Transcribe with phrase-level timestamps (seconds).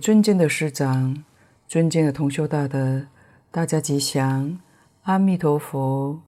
[0.00, 1.26] 尊敬的师长，
[1.68, 3.06] 尊敬的同修大德，
[3.50, 4.58] 大家吉祥，
[5.02, 6.22] 阿弥陀佛。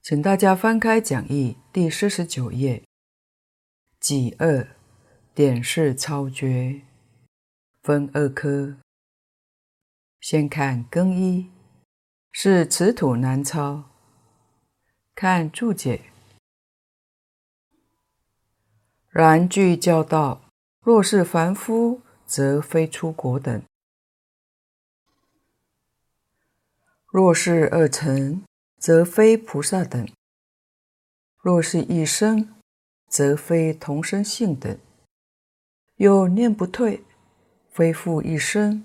[0.00, 2.84] 请大家翻开讲义第四十九页，
[3.98, 4.68] 己二
[5.34, 6.82] 点式超绝，
[7.82, 8.76] 分二科。
[10.20, 11.50] 先看庚一，
[12.30, 13.90] 是此土难超。
[15.16, 16.02] 看注解，
[19.10, 20.45] 然据教道。
[20.86, 23.62] 若是凡夫，则非出国等；
[27.08, 28.44] 若是二乘，
[28.78, 30.06] 则非菩萨等；
[31.42, 32.54] 若是一生，
[33.08, 34.78] 则非同生性等。
[35.96, 37.02] 又念不退，
[37.68, 38.84] 非复一生；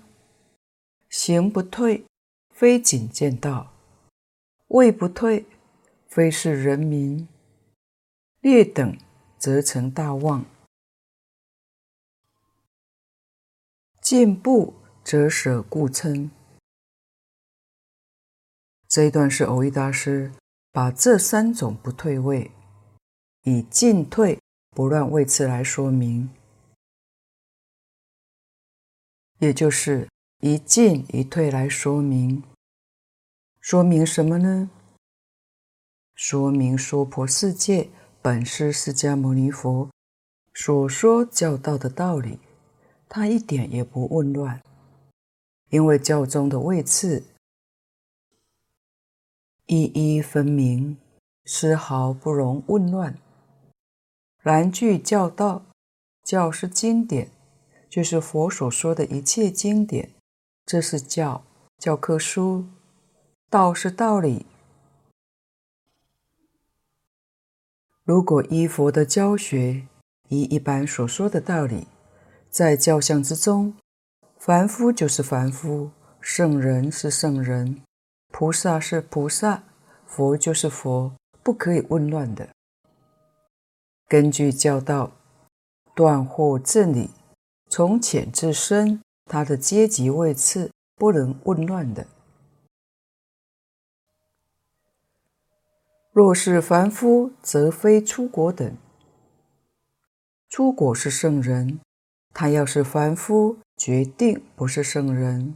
[1.08, 2.04] 行不退，
[2.50, 3.70] 非仅见道；
[4.66, 5.46] 位不退，
[6.08, 7.28] 非是人民。
[8.40, 8.98] 劣等，
[9.38, 10.44] 则成大妄。
[14.14, 16.30] 进步则舍故称。
[18.86, 20.30] 这一段是蕅益大师
[20.70, 22.50] 把这三种不退位，
[23.44, 24.38] 以进退
[24.72, 26.28] 不乱位次来说明，
[29.38, 30.06] 也就是
[30.40, 32.42] 一进一退来说明。
[33.60, 34.68] 说明什么呢？
[36.14, 37.88] 说明娑婆世界
[38.20, 39.88] 本是释迦牟尼佛
[40.52, 42.38] 所说教导的道理。
[43.14, 44.62] 他一点也不紊乱，
[45.68, 47.22] 因为教中的位次
[49.66, 50.96] 一一分明，
[51.44, 53.18] 丝毫不容紊乱。
[54.38, 55.66] 然据教道，
[56.24, 57.30] 教是经典，
[57.90, 60.08] 就是佛所说的一切经典，
[60.64, 61.44] 这是教，
[61.76, 62.64] 教科书；
[63.50, 64.46] 道是道理。
[68.04, 69.86] 如果依佛的教学，
[70.28, 71.88] 依一般所说的道理。
[72.52, 73.74] 在教相之中，
[74.38, 75.90] 凡夫就是凡夫，
[76.20, 77.82] 圣人是圣人，
[78.30, 79.62] 菩萨是菩萨，
[80.04, 82.50] 佛就是佛，不可以紊乱的。
[84.06, 85.12] 根据教道，
[85.94, 87.08] 断惑正理，
[87.70, 92.06] 从浅至深，它的阶级位次不能紊乱的。
[96.12, 98.76] 若是凡夫，则非出果等。
[100.50, 101.80] 出果是圣人。
[102.34, 105.54] 他要是凡夫，决定不是圣人；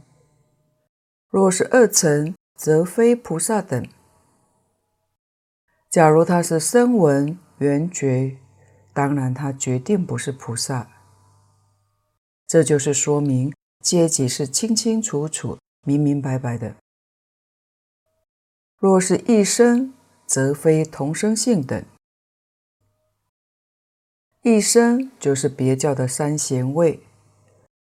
[1.29, 3.87] 若是二乘，则非菩萨等。
[5.89, 8.37] 假如他是声闻缘觉，
[8.93, 10.89] 当然他决定不是菩萨。
[12.45, 16.75] 这就是说明阶级是清清楚楚、明明白白的。
[18.77, 19.93] 若是一生，
[20.25, 21.83] 则非同生性等。
[24.49, 27.01] 一生就是别教的三贤位，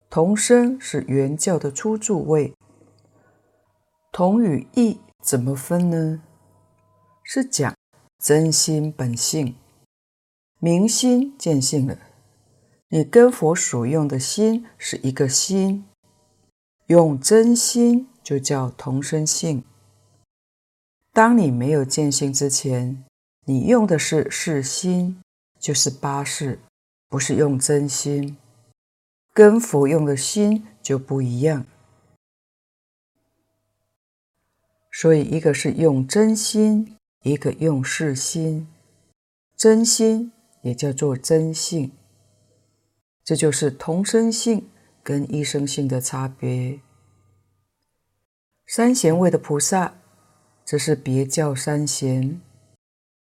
[0.08, 2.54] 同生是原教的初住位。
[4.12, 6.22] 同与异怎么分呢？
[7.24, 7.74] 是讲
[8.22, 9.56] 真心本性，
[10.60, 11.98] 明心见性了。
[12.90, 15.84] 你跟佛所用的心是一个心，
[16.86, 19.64] 用真心就叫同生性。
[21.12, 23.04] 当你没有见性之前，
[23.44, 25.20] 你用的是世心。
[25.64, 26.58] 就是八识，
[27.08, 28.36] 不是用真心，
[29.32, 31.64] 跟佛用的心就不一样。
[34.92, 38.68] 所以，一个是用真心，一个用世心。
[39.56, 41.92] 真心也叫做真性，
[43.24, 44.68] 这就是同生性
[45.02, 46.78] 跟异生性的差别。
[48.66, 49.94] 三贤位的菩萨，
[50.62, 52.38] 这是别教三贤，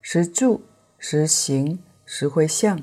[0.01, 0.65] 实住、
[0.99, 1.81] 实行。
[2.15, 2.79] 实回向，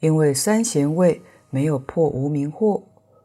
[0.00, 2.82] 因为三贤位没有破无明惑，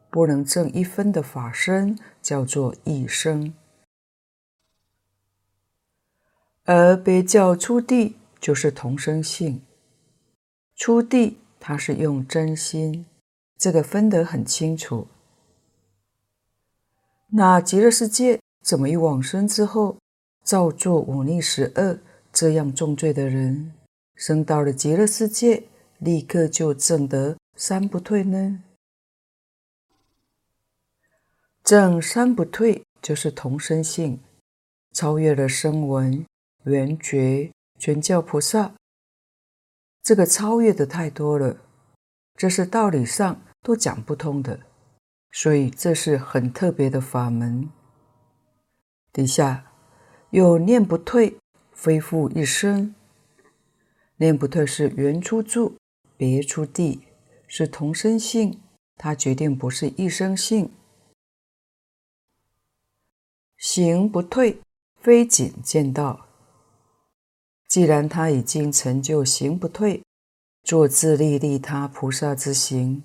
[0.08, 3.52] 不能证一分的法身，叫做一生。
[6.62, 9.60] 而别教初地就是同生性，
[10.76, 13.04] 初地它是用真心，
[13.58, 15.08] 这个分得很清楚。
[17.30, 19.96] 那极乐世界怎么一往生之后，
[20.44, 21.98] 造作五逆十恶
[22.32, 23.72] 这样重罪的人？
[24.14, 25.64] 升到了极乐世界，
[25.98, 28.62] 立刻就证得三不退呢？
[31.64, 34.20] 证三不退就是同生性，
[34.92, 36.26] 超越了声闻、
[36.64, 38.74] 缘觉、全教菩萨。
[40.02, 41.56] 这个超越的太多了，
[42.36, 44.60] 这是道理上都讲不通的，
[45.30, 47.70] 所以这是很特别的法门。
[49.12, 49.72] 底下
[50.30, 51.36] 又念不退，
[51.70, 52.94] 非复一生。
[54.22, 55.74] 念不退是原初住，
[56.16, 57.00] 别初地，
[57.48, 58.60] 是同生性，
[58.96, 60.70] 它决定不是异生性。
[63.58, 64.60] 行不退，
[65.00, 66.28] 非仅见道。
[67.66, 70.04] 既然他已经成就行不退，
[70.62, 73.02] 做自利利他菩萨之行，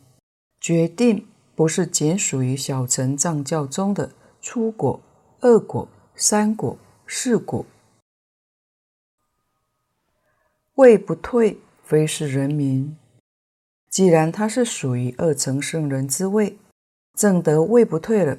[0.61, 1.25] 决定
[1.55, 5.01] 不是仅属于小乘藏教中的初果、
[5.39, 6.77] 二果、三果、
[7.07, 7.65] 四果。
[10.77, 12.95] 位不退，非是人民。
[13.89, 16.59] 既然他是属于二乘圣人之位，
[17.15, 18.37] 证得位不退了，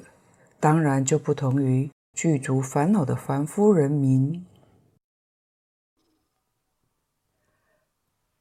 [0.57, 4.45] 当然就不同于具足烦恼的凡夫人民。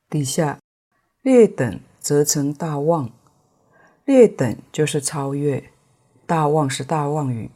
[0.08, 0.60] 底下
[1.22, 3.10] 劣等则成大妄，
[4.04, 5.72] 劣等就是超越，
[6.24, 7.50] 大妄是大妄语，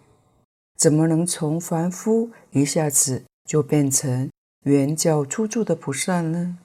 [0.76, 4.28] 怎么能从凡夫一下子就变成
[4.64, 6.56] 圆教初住的菩萨呢？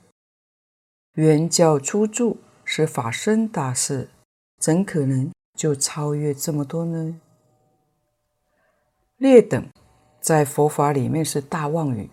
[1.13, 4.09] 圆教初住是法身大事，
[4.59, 7.19] 怎可能就超越这么多呢？
[9.17, 9.67] 劣等
[10.21, 12.11] 在佛法里面是大妄语，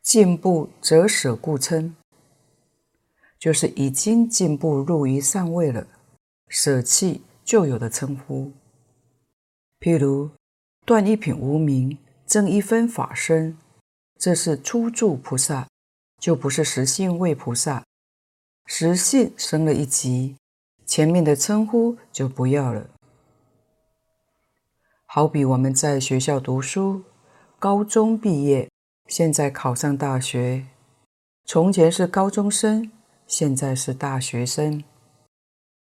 [0.00, 1.94] 进步则舍故称。
[3.38, 5.86] 就是已经进步入于上位了，
[6.48, 8.52] 舍弃旧有的称呼。
[9.78, 10.30] 譬如
[10.86, 13.58] 断一品无明，增一分法身，
[14.20, 15.66] 这是初住菩萨，
[16.18, 17.82] 就不是实性位菩萨。
[18.66, 20.36] 实性升了一级，
[20.84, 22.86] 前面的称呼就不要了。
[25.06, 27.02] 好比我们在学校读书，
[27.58, 28.70] 高中毕业，
[29.08, 30.66] 现在考上大学，
[31.46, 32.92] 从前是高中生。
[33.26, 34.82] 现在是大学生，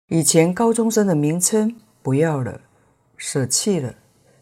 [0.06, 2.60] 以前高中生的名称不要了，
[3.16, 3.96] 舍弃了，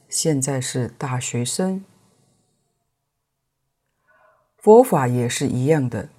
[0.07, 1.83] 现在是大学生。
[4.63, 6.11] 佛法也是一样的，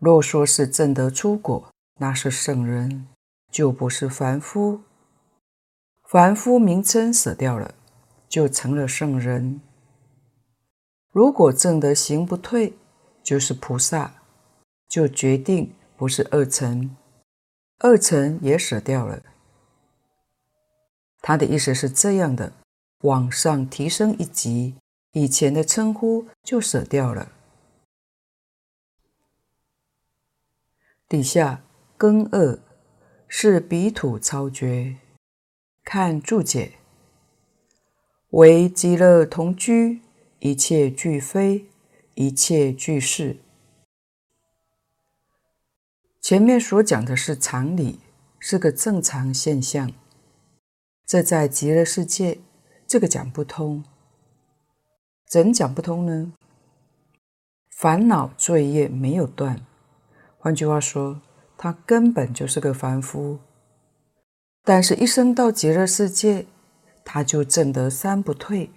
[0.00, 3.06] 若说是证得初果，那是圣人，
[3.50, 4.80] 就不是凡夫。
[6.02, 7.74] 凡夫名称舍掉了，
[8.28, 9.60] 就成了圣人。
[11.12, 12.76] 如果证得行不退，
[13.22, 14.14] 就是菩萨。
[14.88, 16.96] 就决定不是二乘，
[17.78, 19.22] 二乘也舍掉了。
[21.20, 22.54] 他的意思是这样的：
[23.02, 24.76] 往上提升一级，
[25.12, 27.32] 以前的称呼就舍掉了。
[31.08, 31.62] 底下
[31.96, 32.58] 根二
[33.26, 34.96] 是比土超绝，
[35.82, 36.74] 看注解，
[38.30, 40.02] 为极乐同居，
[40.40, 41.66] 一切俱非，
[42.14, 43.38] 一切俱是。
[46.20, 48.00] 前面所讲的是常理，
[48.38, 49.90] 是个正常现象。
[51.06, 52.40] 这在极乐世界，
[52.86, 53.82] 这个讲不通。
[55.28, 56.32] 怎讲不通呢？
[57.76, 59.60] 烦恼罪业没有断，
[60.38, 61.20] 换句话说，
[61.58, 63.38] 他根本就是个凡夫。
[64.64, 66.46] 但是，一生到极乐世界，
[67.04, 68.70] 他就证得三不退。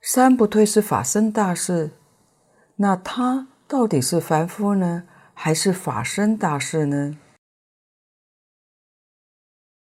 [0.00, 1.90] 三不退是法身大事，
[2.76, 5.08] 那他到底是凡夫呢？
[5.34, 7.18] 还是法身大事呢？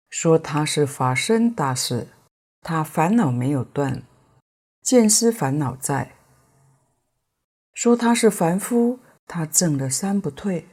[0.10, 2.08] 说他是法身大事，
[2.62, 4.04] 他烦恼没有断，
[4.82, 6.16] 见思烦恼在。
[7.74, 10.68] 说他是凡夫，他证了三不退。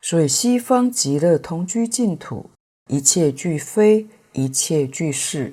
[0.00, 2.50] 所以西方极乐同居净土，
[2.88, 5.52] 一切俱非，一切俱是。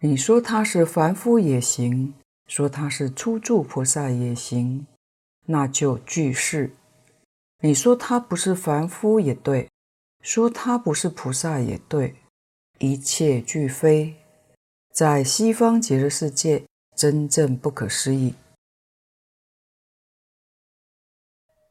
[0.00, 2.14] 你说他是凡夫也行。
[2.46, 4.86] 说他是初住菩萨也行，
[5.46, 6.70] 那就俱是。
[7.58, 9.68] 你说他不是凡夫也对，
[10.20, 12.14] 说他不是菩萨也对，
[12.78, 14.14] 一切俱非，
[14.96, 16.64] 在西方极乐世界
[16.96, 18.34] 真正不可思议。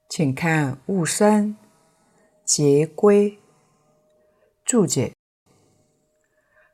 [0.08, 1.58] 请看雾山
[2.44, 3.39] 结归
[4.63, 5.15] 注解：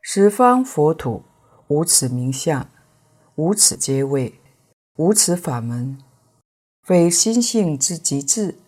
[0.01, 1.23] 十方佛土
[1.69, 2.69] 无此名相。
[3.35, 4.37] 无此阶位，
[4.97, 5.97] 无此法门，
[6.83, 8.59] 非心性之极致，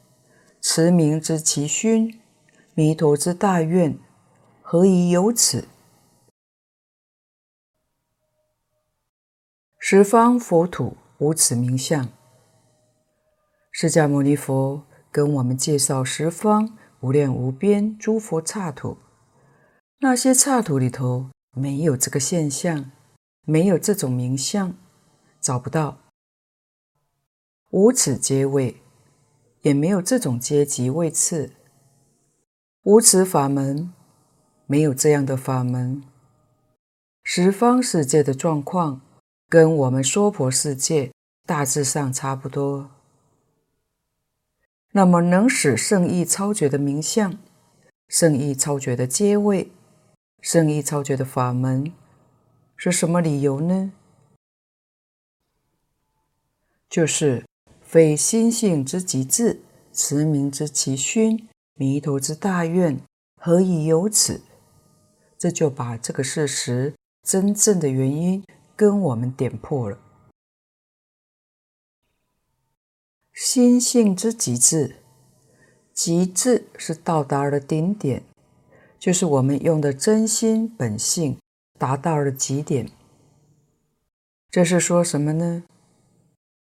[0.62, 2.22] 持名之其勋，
[2.75, 4.00] 弥陀之大愿，
[4.62, 5.68] 何以有此？
[9.86, 12.08] 十方佛土无此名相。
[13.70, 18.96] 释迦牟尼佛跟我们介绍十方无量无边诸佛刹土，
[20.00, 22.92] 那些刹土里头没有这个现象。
[23.44, 24.74] 没有这种名相，
[25.42, 25.98] 找不到；
[27.72, 28.78] 无此阶位，
[29.63, 31.50] 也没有这种阶级位次；
[32.84, 33.92] 无此法门，
[34.66, 36.02] 没有这样的法门。
[37.22, 39.02] 十方世界的状况，
[39.53, 41.12] 跟我们娑婆世界
[41.45, 42.89] 大致上差不多。
[44.93, 47.38] 那么能使圣意超绝的名相、
[48.07, 49.72] 圣意超绝的阶位、
[50.41, 51.93] 圣意超绝的法门，
[52.75, 53.93] 是什么理由呢？
[56.89, 57.45] 就是
[57.83, 63.00] 非心性之极致，持名之其勋，弥陀之大愿，
[63.39, 64.41] 何以有此？
[65.38, 68.43] 这就把这个事实真正的原因
[68.75, 69.98] 跟我们点破了。
[73.34, 74.98] 心性之极致，
[75.94, 78.24] 极致是到达了顶点，
[79.00, 81.38] 就是我们用的真心本性
[81.77, 82.89] 达到了极点。
[84.50, 85.63] 这是说什么呢？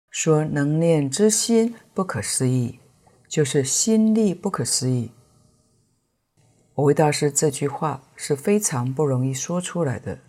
[0.09, 2.79] 说能念之心不可思议，
[3.27, 5.11] 就是心力不可思议。
[6.75, 10.19] 蕅益大师这句话是非常不容易说出来的，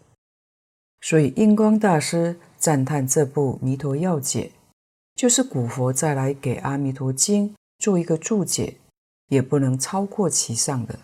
[1.04, 4.52] 所以印光大师赞叹这部《弥陀要解》，
[5.14, 8.78] 就是古佛再来给《阿弥陀经》做一个注解，
[9.28, 10.98] 也不能超过其上的。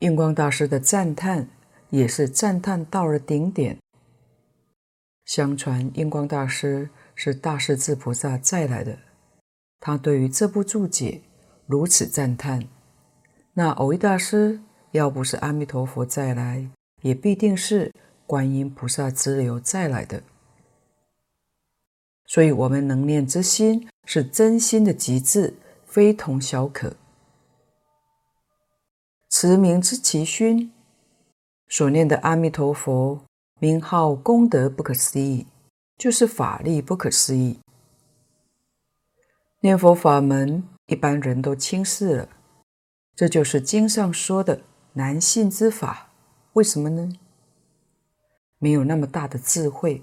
[0.00, 1.48] 印光大师的赞叹
[1.88, 3.78] 也是赞叹到了顶点。
[5.24, 8.98] 相传印光大师是大势至菩萨再来的，
[9.80, 11.22] 他对于这部注解
[11.64, 12.68] 如此赞叹。
[13.54, 14.60] 那蕅益大师
[14.94, 16.70] 要不是阿弥陀佛再来，
[17.02, 17.92] 也必定是
[18.28, 20.22] 观音菩萨之流再来的。
[22.26, 26.94] 所以，我们能念之心是真心的极致，非同小可。
[29.28, 30.72] 持名之其勋，
[31.68, 33.20] 所念的阿弥陀佛。
[33.58, 35.46] 名号功德不可思议，
[35.96, 37.58] 就是法力不可思议。
[39.60, 42.28] 念佛法门一般人都轻视了，
[43.16, 44.60] 这就是经上说的
[44.94, 46.10] 男性之法。
[46.54, 47.12] 为什么呢？
[48.58, 50.02] 没有那么大的智慧。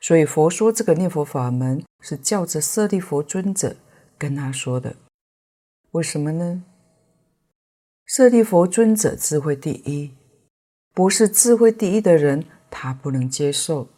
[0.00, 3.76] 所以佛说这个念佛法门是叫着舍利弗尊者
[4.16, 4.96] 跟他说的。
[5.92, 6.64] 为什么呢？
[8.04, 10.14] 舍利弗尊者智慧第一。
[10.92, 13.88] 不是智慧第一的人，他不能接受。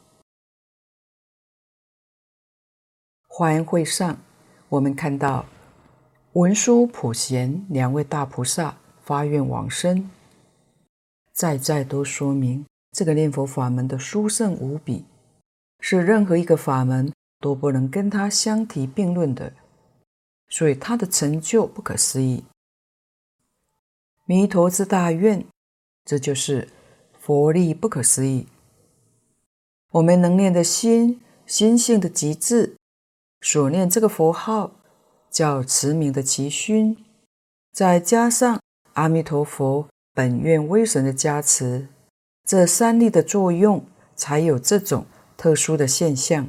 [3.27, 4.19] 华严会上，
[4.69, 5.47] 我们看到
[6.35, 10.11] 文殊、普贤两位大菩萨发愿往生，
[11.33, 15.05] 再再都说明这个念佛法门的殊胜无比，
[15.81, 19.53] 是任何一个法门都不能跟它相提并论的，
[20.49, 22.45] 所以它的成就不可思议。
[24.25, 25.45] 弥陀之大愿，
[26.05, 26.69] 这就是。
[27.27, 28.47] 佛力不可思议，
[29.93, 32.77] 我们能念的心，心性的极致，
[33.41, 34.73] 所念这个佛号
[35.31, 37.03] 叫持名的其勋，
[37.73, 38.61] 再加上
[38.95, 41.89] 阿弥陀佛本愿威神的加持，
[42.45, 43.85] 这三力的作用，
[44.17, 46.49] 才有这种特殊的现象。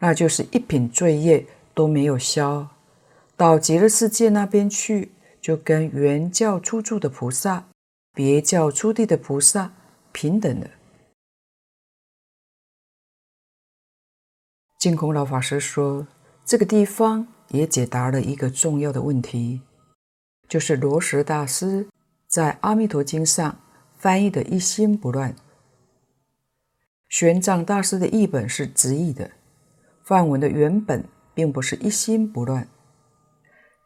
[0.00, 2.68] 那就是一品罪业都没有消，
[3.36, 7.66] 到极乐世界那边去，就跟原教初住的菩萨。
[8.16, 9.72] 别教初地的菩萨
[10.12, 10.70] 平等的。
[14.78, 16.06] 净空老法师说，
[16.44, 19.62] 这个地方也解答了一个重要的问题，
[20.48, 21.88] 就是罗什大师
[22.26, 23.60] 在《阿弥陀经》上
[23.96, 25.34] 翻译的一心不乱。
[27.08, 29.30] 玄奘大师的译本是直译的，
[30.02, 32.66] 梵文的原本并不是一心不乱，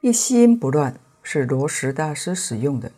[0.01, 2.91] 一心不乱是罗什大师使用的。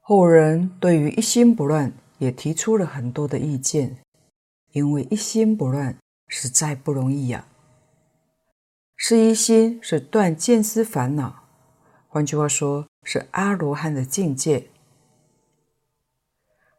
[0.00, 3.96] 后人对于一心不乱也提出了很多的意见，
[4.72, 5.96] 因为一心不乱
[6.28, 7.48] 实在不容易呀。
[8.96, 11.44] 是一心是断见思烦恼，
[12.08, 14.70] 换句话说，是阿罗汉的境界。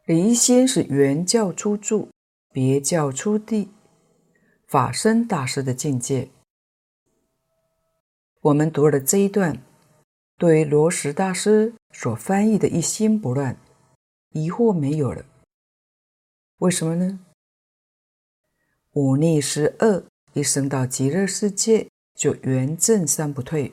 [0.04, 2.08] 离心是原教初住，
[2.52, 3.70] 别教初地，
[4.66, 6.30] 法身大师的境界。
[8.40, 9.62] 我们读了这一段。
[10.38, 13.56] 对罗什大师所翻译的一心不乱，
[14.32, 15.24] 疑惑没有了。
[16.58, 17.18] 为什么呢？
[18.92, 20.04] 忤逆十恶，
[20.34, 23.72] 一生到极乐世界就圆证三不退。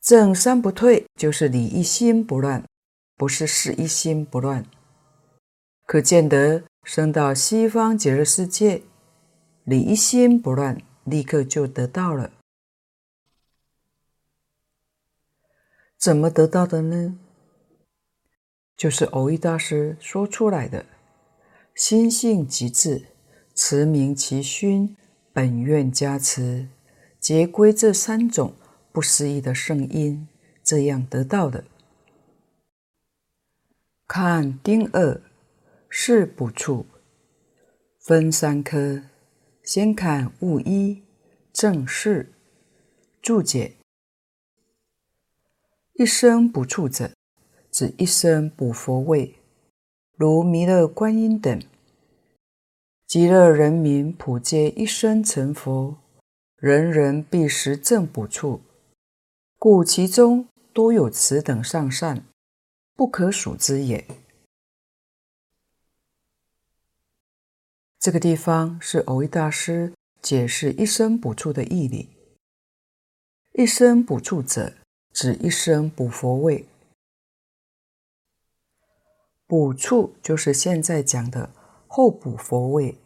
[0.00, 2.64] 证三不退就是离一心不乱，
[3.16, 4.64] 不是是一心不乱。
[5.86, 8.82] 可见得生到西方极乐世界，
[9.64, 12.30] 离一心不乱，立刻就得到了。
[15.98, 17.18] 怎么得到的呢？
[18.76, 20.84] 就是蕅益大师说出来的
[21.74, 23.06] “心性极致，
[23.54, 24.96] 持名其虚，
[25.32, 26.68] 本愿加持，
[27.24, 28.52] 皆归这三种
[28.92, 30.28] 不思议的圣因”，
[30.62, 31.64] 这样得到的。
[34.06, 35.22] 看丁二，
[35.88, 36.84] 是补处，
[37.98, 39.04] 分三科。
[39.62, 41.02] 先看物一
[41.50, 42.30] 正是
[43.22, 43.76] 注解：
[45.94, 47.10] 一生补处者，
[47.70, 49.36] 指一生补佛位，
[50.14, 51.58] 如弥勒观音等。
[53.06, 55.96] 极乐人民普皆一生成佛，
[56.64, 58.62] 人人必实证补处，
[59.58, 62.24] 故其中多有此等上善，
[62.94, 64.02] 不可数之也。
[67.98, 72.08] 这个地方是蕅益大师解释一生补处的义理。
[73.52, 74.72] 一生补处者，
[75.12, 76.66] 指一生补佛位。
[79.46, 81.50] 补处就是现在讲的
[81.86, 82.96] 后补佛位，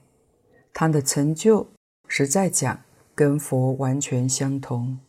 [0.73, 1.67] 它的成就
[2.07, 2.85] 实在讲
[3.19, 5.01] 跟佛完全相同，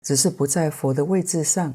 [0.00, 1.74] 只是不在佛的位置上。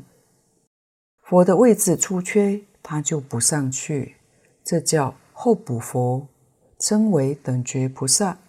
[1.20, 4.16] 佛的位置出缺，他就补上去，
[4.64, 6.26] 这叫后补佛。
[6.80, 8.40] 称为等觉菩萨，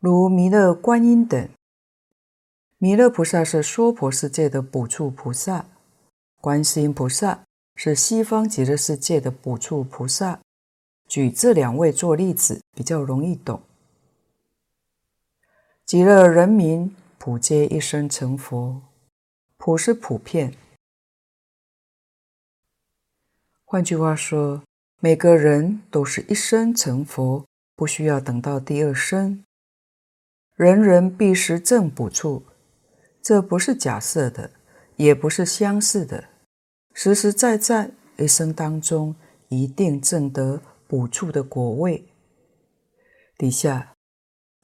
[0.00, 1.48] 如弥勒观音等。
[2.78, 5.66] 弥勒菩萨是娑婆世界的补处菩萨，
[6.40, 7.44] 观世音菩萨
[7.76, 10.40] 是西方极乐世界的补处菩萨。
[11.06, 13.62] 举这两位做例子，比较容易懂。
[15.86, 18.82] 极乐人民普皆一生成佛，
[19.56, 20.52] 普是普遍。
[23.64, 24.64] 换句话说。
[24.98, 27.44] 每个人都是一生成佛，
[27.76, 29.44] 不需要等到第二生。
[30.54, 32.42] 人人必实证补处，
[33.22, 34.50] 这不是假设的，
[34.96, 36.30] 也不是相似的，
[36.94, 39.14] 实实在在一生当中
[39.48, 42.08] 一定证得补处的果位。
[43.36, 43.92] 底下，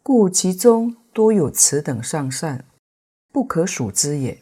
[0.02, 2.64] 故其中多有此等上善，
[3.30, 4.40] 不可数之也。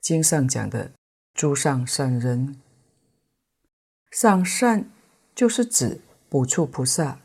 [0.00, 0.92] 经上讲的
[1.32, 2.60] 诸上善人。
[4.10, 4.90] 上善
[5.34, 7.20] 就是指补处菩萨，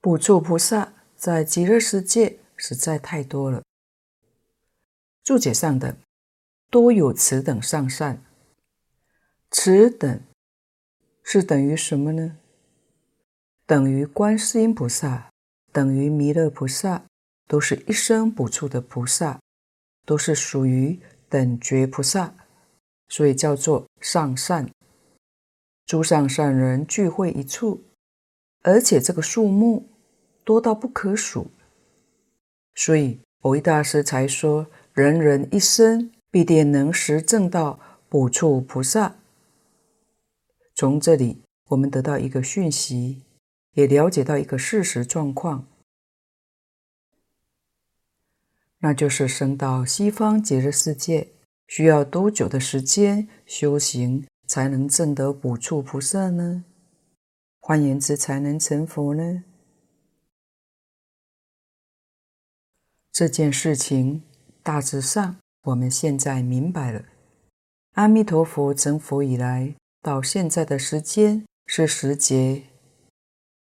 [0.00, 3.62] 补处菩萨在极乐世界实在太多了。
[5.24, 5.98] 注解上的
[6.70, 8.22] 多有此等上善，
[9.50, 10.22] 此等
[11.22, 12.37] 是等于什么呢？
[13.68, 15.28] 等于观世音菩萨，
[15.72, 17.04] 等于弥勒菩萨，
[17.46, 19.38] 都是一生补处的菩萨，
[20.06, 22.32] 都是属于等觉菩萨。
[23.10, 24.70] 所以叫做上善，
[25.84, 27.84] 诸上善人聚会一处，
[28.62, 29.86] 而且这个数目
[30.44, 31.50] 多到不可数，
[32.74, 37.78] 所以蕅益大师才说，人人一生必定能实证到
[38.08, 39.16] 补处菩萨。
[40.74, 43.22] 从这里我们得到一个讯息，
[43.72, 45.66] 也了解到一个事实状况，
[48.78, 51.32] 那就是生到西方极乐世界。
[51.66, 56.64] 需要多久的时间修行才能证得补处菩萨呢？
[57.60, 59.44] 换言之，才能成佛呢？
[63.12, 64.22] 这件事情
[64.62, 67.04] 大致上我们现在明白了。
[67.92, 72.62] 阿弥陀佛成佛以来到现在的时间是十劫，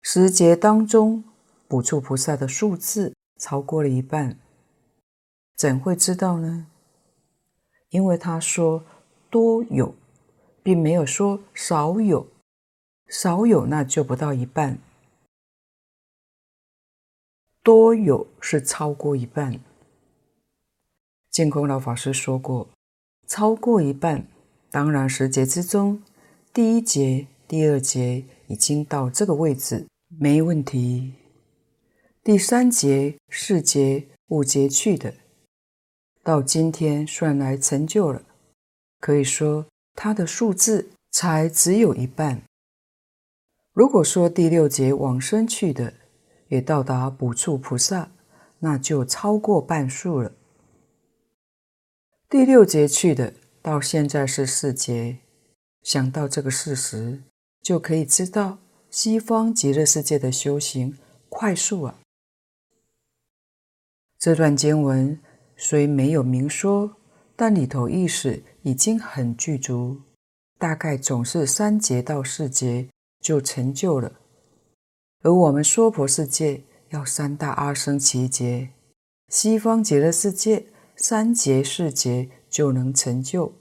[0.08, 1.24] 十劫当中
[1.66, 4.38] 补处菩萨的数字超过了一半，
[5.56, 6.68] 怎会知道呢？
[7.88, 8.84] 因为他说
[9.28, 9.96] 多有，
[10.62, 12.28] 并没有说少有，
[13.08, 14.78] 少有那就不到一半，
[17.64, 19.58] 多有是超过一半。
[21.30, 22.68] 净空老法师说过，
[23.26, 24.28] 超过一半，
[24.70, 26.00] 当然十劫之中，
[26.52, 31.14] 第一劫、第二劫已经到这个位置，没问题。
[32.22, 35.14] 第三节、四节、五节去的。
[36.22, 38.22] 到今天算来成就了，
[39.00, 42.42] 可以说他的数字才只有一半。
[43.72, 45.94] 如果说第六节往生去的
[46.48, 48.10] 也到达补处菩萨，
[48.60, 50.32] 那就超过半数了。
[52.28, 55.18] 第六节去的到现在是四节，
[55.82, 57.22] 想到这个事实，
[57.60, 58.58] 就可以知道
[58.90, 60.96] 西方极乐世界的修行
[61.28, 61.98] 快速啊。
[64.18, 65.18] 这段经文。
[65.58, 66.96] 虽没有明说，
[67.34, 70.02] 但里头意思已经很具足，
[70.58, 72.90] 大概总是三劫到四劫
[73.22, 74.20] 就成就了。
[75.22, 78.68] 而我们娑婆世界要三大阿僧祇劫，
[79.30, 83.54] 西方极乐世界三劫四劫就能成就。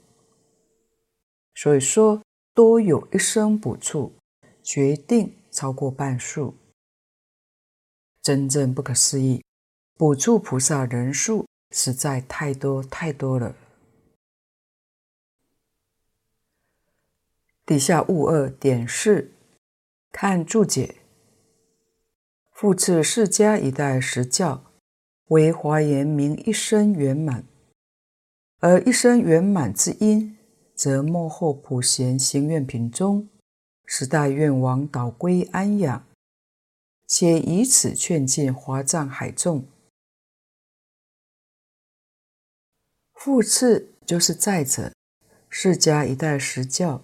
[1.54, 2.20] 所以说，
[2.52, 4.12] 多有一生补处，
[4.66, 6.56] 决定超过半数，
[8.20, 9.44] 真正不可思议，
[9.94, 11.46] 补处菩萨人数。
[11.72, 13.54] 实在太多太多了。
[17.66, 19.32] 底下物二点四，
[20.12, 20.94] 看注解。
[22.52, 24.72] 复次释迦一代时教，
[25.26, 27.44] 为华严明一生圆满，
[28.60, 30.38] 而一生圆满之因，
[30.74, 33.28] 则幕后普贤行愿品中，
[33.86, 36.04] 十大愿王导归安养，
[37.06, 39.64] 且以此劝进华藏海众。
[43.14, 44.92] 复次就是再者，
[45.48, 47.02] 释迦一代十教。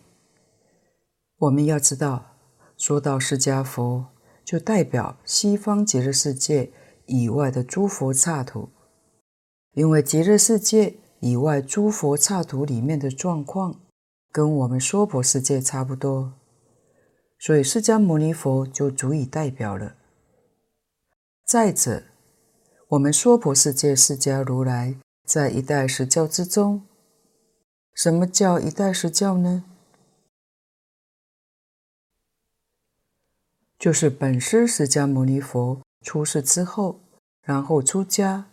[1.38, 2.36] 我们要知道，
[2.76, 4.06] 说到释迦佛，
[4.44, 6.72] 就代表西方极乐世界
[7.06, 8.68] 以外的诸佛刹土，
[9.72, 13.80] 因为极乐世界以外诸佛刹土里面的状况，
[14.30, 16.34] 跟我们娑婆世界差不多，
[17.42, 19.96] 所以释迦牟尼佛就足以代表了。
[21.44, 22.04] 再者，
[22.90, 26.86] 我们娑婆世界释迦如来在一代时教之中，
[27.94, 29.64] 什么叫一代时教呢？
[33.76, 37.00] 就是本师释迦牟尼佛出世之后，
[37.40, 38.48] 然后出家，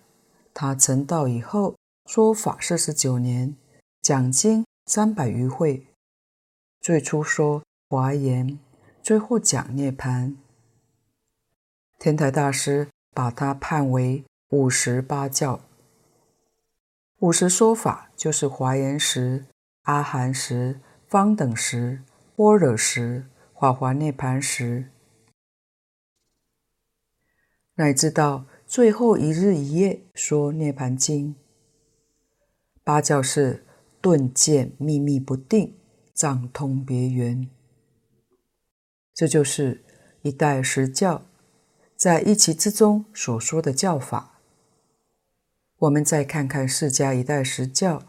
[0.52, 1.76] 他成道以后
[2.08, 3.56] 说法四十九年，
[4.02, 5.86] 讲经三百余会，
[6.82, 8.58] 最初说华严，
[9.10, 10.36] 最后讲涅槃。
[11.98, 15.62] 天台大师把他判为五十八教，
[17.18, 19.48] 五十说法就是华严时、
[19.86, 22.04] 阿含时、方等时、
[22.36, 23.26] 般若时、
[23.60, 24.92] 法华涅槃时。
[27.78, 31.34] 乃至到最后一日一夜说《涅槃经》，
[32.84, 33.66] 八教是
[34.00, 35.80] 顿渐秘密不定，
[36.14, 37.50] 藏通别圆。
[39.20, 39.84] 这就是
[40.22, 41.26] 一代十教
[41.98, 44.40] 在一期之中所说的教法。
[45.80, 48.02] 我们再看看释迦一代十教，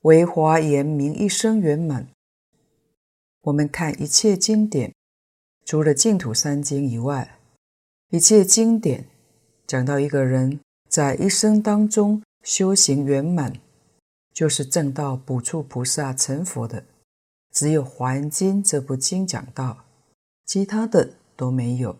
[0.00, 2.08] 为华严明一生圆满。
[3.42, 4.92] 我们看一切经典，
[5.64, 7.38] 除了净土三经以外。
[8.08, 9.06] 一切经典
[9.64, 13.52] 讲到一个人在一生当中修行圆满，
[14.32, 16.82] 就是正道补处菩萨成佛的，
[17.52, 19.84] 只有《华严经》这部经讲到，
[20.52, 21.94] 其他的都没有。《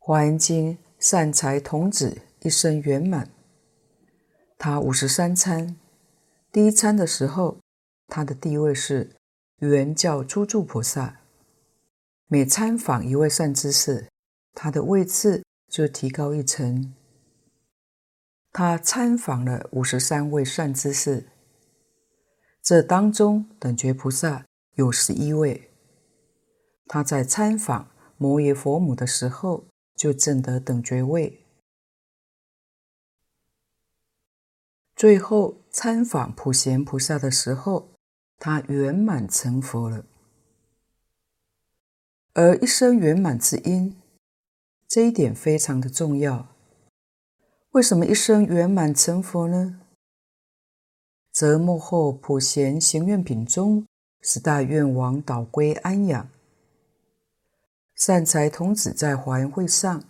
[0.00, 3.30] 华严经》善财童子一生圆满，
[4.58, 5.76] 他五十三参，
[6.50, 7.58] 第一参的时候，
[8.08, 9.14] 他的地位是
[9.58, 11.20] 原教初住菩萨。
[12.26, 14.08] 每参访一位善知识，
[14.54, 16.92] 他的位次就提高一层。
[18.50, 21.28] 他参访了五十三位善知识，
[22.60, 25.70] 这当中等觉菩萨有十一位。
[26.86, 29.64] 他在参访摩耶佛母的时候，
[29.96, 31.40] 就证得等觉位。
[34.94, 37.88] 最后参访普贤菩萨的时候，
[38.38, 40.04] 他圆满成佛了。
[42.32, 43.96] 而一生圆满之因，
[44.88, 46.48] 这一点非常的重要。
[47.70, 49.80] 为什么一生圆满成佛呢？
[51.32, 53.86] 则幕后普贤行愿品中，
[54.26, 56.30] 十大愿王导归安养。
[57.94, 60.02] 善财童子在华严会上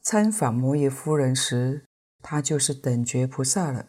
[0.00, 1.82] 参访摩耶夫人时，
[2.22, 3.86] 他就是等觉菩萨了。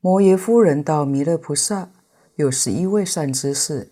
[0.00, 1.90] 摩耶夫人到弥勒菩萨
[2.36, 3.90] 有十一位善知识，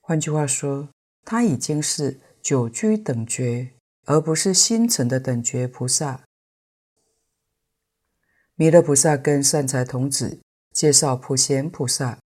[0.00, 0.90] 换句话说。
[1.28, 3.72] 他已经是久居等觉，
[4.04, 6.20] 而不是新成的等觉菩萨。
[8.54, 10.38] 弥勒菩萨跟善财童子
[10.70, 12.20] 介绍普贤菩萨，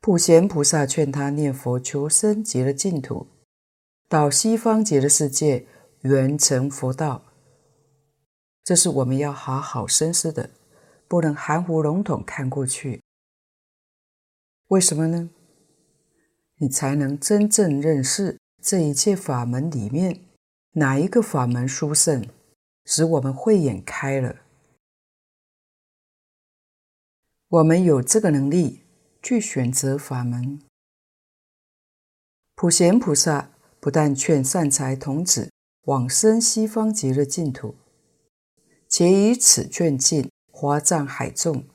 [0.00, 3.26] 普贤菩萨劝他念佛求生极乐净土，
[4.08, 5.66] 到西方极乐世界
[6.02, 7.24] 圆成佛道。
[8.62, 10.50] 这是我们要好好深思的，
[11.08, 13.02] 不能含糊笼统看过去。
[14.68, 15.30] 为什么呢？
[16.58, 20.20] 你才能真正认识这一切法门里面
[20.72, 22.26] 哪一个法门殊胜，
[22.84, 24.36] 使我们慧眼开了。
[27.48, 28.82] 我们有这个能力
[29.28, 30.58] 去选择法门。
[32.54, 37.74] 普贤菩萨不但劝善财童子往生西方极乐净土，
[38.88, 41.66] 且以此劝进华藏海众。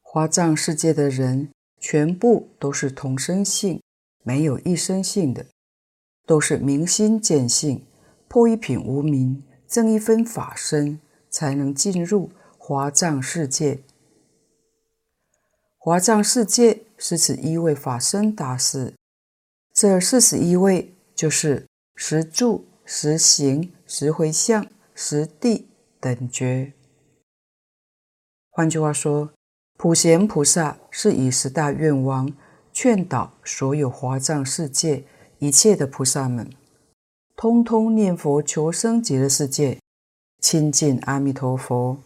[0.00, 3.82] 华藏世界的人全部都是同生性，
[4.22, 5.44] 没有异生性的，
[6.24, 7.84] 都是明心见性，
[8.28, 12.30] 破一品无明，增一分法身，才能进入
[12.66, 13.80] 华藏世界。
[15.76, 18.94] 华藏世界是指一位法身大士，
[19.74, 25.68] 这四十一位就是十住、十行、十回向、十地
[26.00, 26.72] 等觉。
[28.48, 29.30] 换句话说，
[29.76, 32.34] 普贤菩萨是以十大愿王
[32.72, 35.04] 劝导所有华藏世界
[35.38, 36.50] 一切的菩萨们，
[37.36, 39.78] 通通念佛求生极乐世界，
[40.40, 41.98] 亲近阿弥陀佛。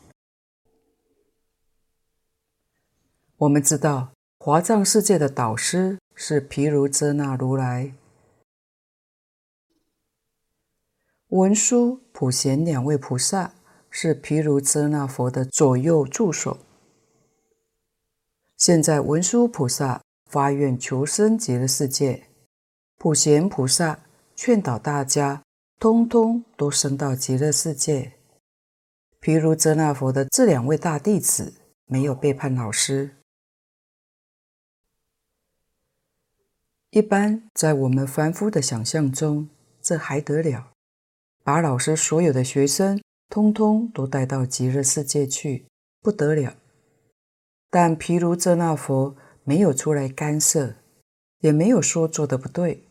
[3.38, 7.94] 我们知道，华藏世界的导师是毗卢遮那如来。
[11.28, 13.52] 文殊、普贤两位菩萨
[13.90, 16.58] 是毗卢遮那佛的左右助手。
[18.56, 22.24] 现在文殊菩萨发愿求生极乐世界，
[22.96, 24.00] 普贤菩萨
[24.34, 25.44] 劝导大家，
[25.78, 28.14] 通通都生到极乐世界。
[29.20, 31.54] 毗卢遮那佛的这两位大弟子
[31.86, 33.14] 没有背叛老师。
[36.90, 39.50] 一般在我们凡夫的想象中，
[39.82, 40.70] 这还得了？
[41.44, 42.98] 把老师所有的学生
[43.28, 45.66] 通通都带到极乐世界去，
[46.00, 46.56] 不得了。
[47.68, 50.76] 但毗卢遮那佛没有出来干涉，
[51.40, 52.84] 也没有说做的不对。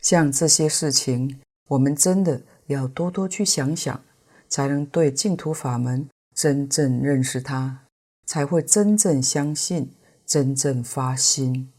[0.00, 1.38] 像这些事情，
[1.68, 4.02] 我们真的要多多去想想，
[4.48, 7.84] 才能对净土法门真正认识它，
[8.24, 9.92] 才会真正相信，
[10.24, 11.70] 真正发心，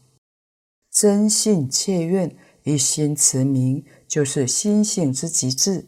[1.00, 2.34] 真信切愿，
[2.64, 3.84] 一心持名。
[4.08, 5.84] 就是心性之极致，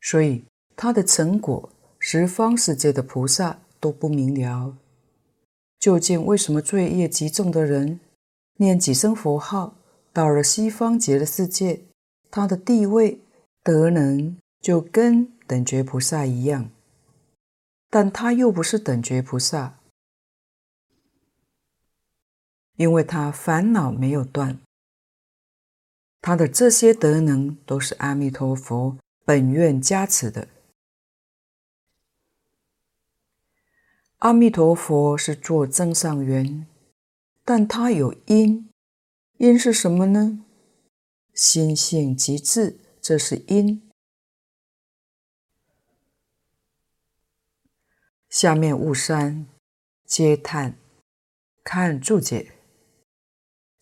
[0.00, 4.76] 所以他的成果，十方世界的菩萨都不明了。
[5.78, 8.00] 究竟为什么罪业极重的人，
[8.56, 9.76] 念几声佛号，
[10.12, 11.84] 到了西方极乐世界，
[12.28, 13.20] 他的地位
[13.62, 16.68] 德能就跟等觉菩萨一样，
[17.88, 19.78] 但他又不是等觉菩萨。
[22.76, 24.58] 因为他烦恼没有断，
[26.20, 30.48] 他的这些德能都是阿弥陀佛本愿加持的。
[34.18, 36.66] 阿弥陀佛是做增上缘，
[37.44, 38.70] 但他有因，
[39.36, 40.44] 因是什么呢？
[41.34, 43.82] 心性极致，这是因。
[48.28, 49.46] 下面五三
[50.04, 50.78] 皆叹，
[51.62, 52.55] 看注解。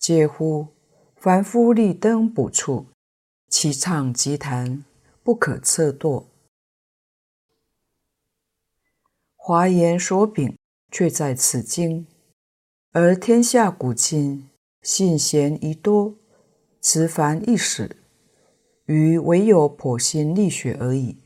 [0.05, 0.67] 嗟乎！
[1.15, 2.85] 凡夫立灯不处，
[3.47, 4.85] 其畅偈坛，
[5.23, 6.27] 不可测度。
[9.35, 10.55] 华严所禀
[10.91, 12.05] 却在此经，
[12.91, 14.47] 而天下古今
[14.83, 16.13] 信贤宜多，
[16.79, 17.97] 此凡一时，
[18.85, 21.17] 余唯有剖心沥血而已。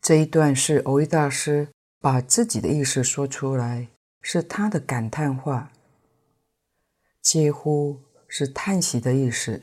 [0.00, 3.88] 这一段是蕅益大师把自己的意思说出来。
[4.20, 5.72] 是他的感叹话，
[7.22, 9.62] 嗟乎是叹息的意思，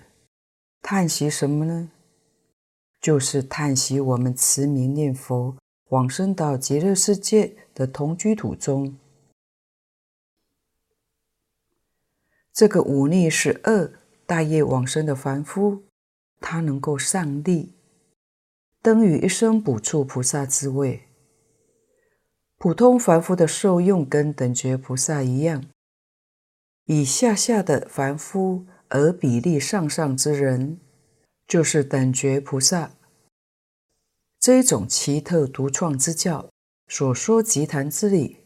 [0.81, 1.91] 叹息什么呢？
[3.01, 5.55] 就是叹息我们持名念佛
[5.89, 8.97] 往生到极乐世界的同居土中，
[12.51, 13.93] 这个忤逆十恶
[14.25, 15.83] 大业往生的凡夫，
[16.39, 17.75] 他能够上立，
[18.81, 21.04] 登于一生补处菩萨之位。
[22.57, 25.65] 普通凡夫的受用跟等觉菩萨一样，
[26.85, 30.79] 以下下的凡夫而比例上上之人，
[31.45, 32.91] 就是等觉菩萨。
[34.39, 36.49] 这种奇特独创之教
[36.87, 38.37] 所说集坛之理，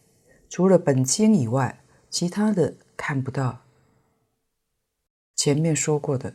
[0.50, 3.62] 除了本经以外，其他的看不到。
[5.36, 6.34] 前面说过的，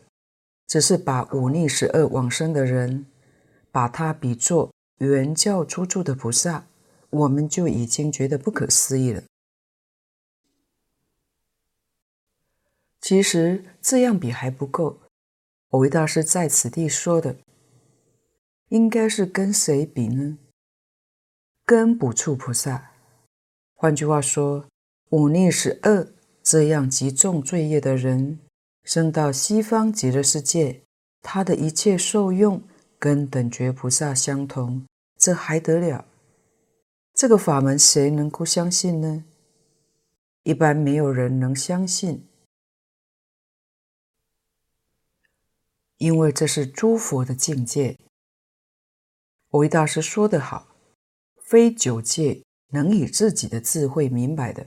[0.69, 3.07] 只是把忤逆十二往生的人，
[3.73, 6.67] 把他比作原教出住的菩萨。
[7.15, 9.23] 我们就已经觉得不可思议了。
[13.01, 14.99] 其实这样比还不够。
[15.71, 17.37] 蕅益大师在此地说的，
[18.69, 20.39] 应该是跟谁比呢？
[21.65, 22.93] 跟补处菩萨。
[23.75, 24.67] 换句话说，
[25.11, 26.09] 忤逆十恶
[26.43, 28.39] 这样极重罪业的人，
[28.85, 30.83] 生到西方极乐世界，
[31.21, 32.63] 他的一切受用
[32.99, 34.87] 跟等觉菩萨相同，
[35.19, 36.07] 这还得了？
[37.15, 39.25] 这个法门谁能够相信呢？
[40.43, 42.27] 一般没有人能相信，
[45.99, 47.97] 因为这是诸佛的境界。
[49.51, 50.75] 蕅益大师说得好
[51.41, 54.67] ：“非九界能以自己的智慧明白的，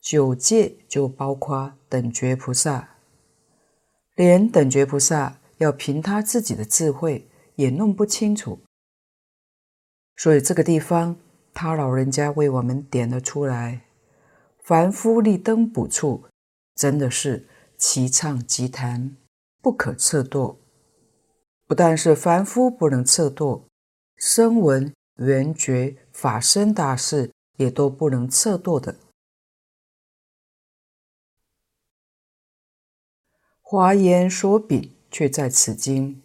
[0.00, 2.96] 九界就包括等觉菩萨，
[4.14, 8.60] 连等觉菩萨要凭他自己的智慧也弄不清楚。
[10.16, 11.16] 所以这个地方。”
[11.60, 13.84] 他老人家为我们点了出来，
[14.62, 16.24] 凡夫立灯补处，
[16.76, 19.16] 真的是綺畅偈坛，
[19.60, 20.60] 不可测度。
[21.66, 23.66] 不但是凡夫不能测度，
[24.14, 28.94] 声闻、缘觉、法身大士也都不能测度的。
[33.60, 36.14] 华严所比却在此经，《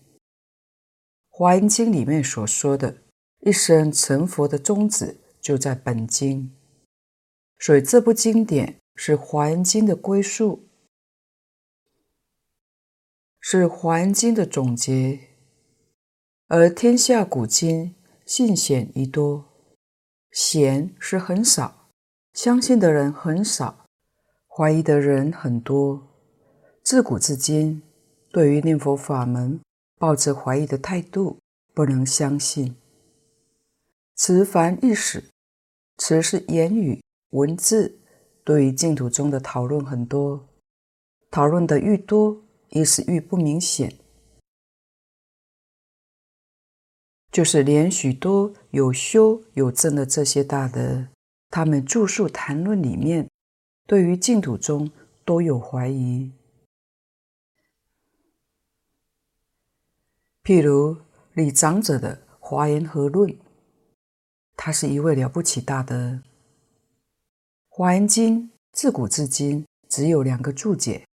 [1.27, 2.97] 华严经》里面所说的
[3.39, 6.55] 一生成佛的宗旨就在本经，
[7.59, 10.69] 所以这部经典是《华严经》的归宿，
[13.41, 15.19] 是《华严经》的总结。
[16.47, 17.93] 而天下古今
[18.25, 19.43] 信显宜多，
[20.31, 21.89] 显是很少，
[22.31, 23.85] 相信的人很少，
[24.47, 26.07] 怀疑的人很多。
[26.81, 27.81] 自古至今，
[28.31, 29.59] 对于念佛法门，
[29.97, 31.37] 抱着怀疑的态度，
[31.73, 32.77] 不能相信。
[34.15, 35.23] 持凡意识，
[35.97, 37.99] 持是言语文字，
[38.43, 40.47] 对于净土中的讨论很多，
[41.31, 43.93] 讨论的愈多，意思愈不明显。
[47.31, 51.07] 就是连许多有修有证的这些大德，
[51.49, 53.27] 他们著述谈论里面，
[53.87, 54.91] 对于净土中
[55.25, 56.31] 都有怀疑。
[60.43, 60.97] 譬如
[61.33, 63.29] 李长者的《华严和论》，
[64.55, 65.95] 他是一位了不起大德。
[67.69, 71.07] 《华严经》自古至今只有两个注解，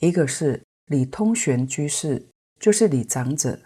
[0.00, 2.26] 一个是李通玄居士，
[2.60, 3.60] 就是李长者；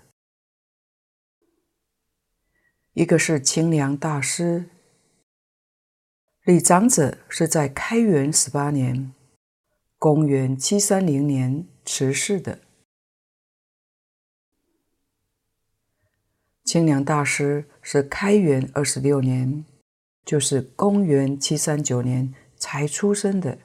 [2.92, 4.70] 一个是清凉大师。
[6.44, 9.12] 李长者是在开元十八年
[9.98, 12.60] （公元七三零年）辞世的。
[16.68, 19.64] 清凉大师是开元二十六年，
[20.26, 23.60] 就是公元七三九年才出生的，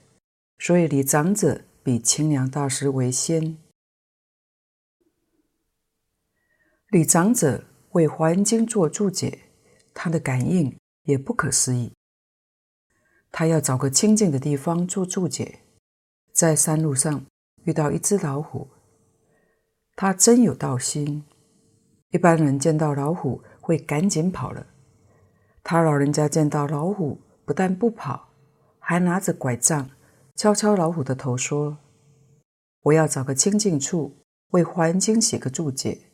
[0.58, 3.58] 所以李长者比清凉大师为先。
[6.92, 9.38] 李长者为《华严经》做注解，
[9.94, 10.74] 他的感应
[11.04, 11.92] 也不可思议。
[13.34, 15.60] 他要找个清净的地方做注解，
[16.32, 17.26] 在山路上
[17.66, 18.70] 遇到一只老虎，
[19.94, 21.26] 他真有道心。
[22.14, 24.68] 一般人见到老虎会赶紧跑了，
[25.64, 28.30] 他老人家见到老虎不但不跑，
[28.78, 29.90] 还拿着拐杖
[30.36, 31.80] 敲敲老虎的头，说
[32.86, 34.16] ：“我要找个清净处
[34.52, 36.12] 为《华严经》写个注解，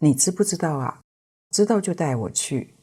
[0.00, 1.00] 你知不知道啊？
[1.50, 2.74] 知道就带我去。”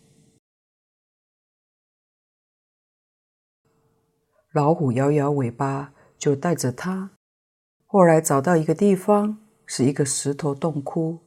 [4.53, 7.11] 老虎摇摇尾巴，就带着他。
[7.85, 11.19] 后来找到一个地方，是一个石头洞窟。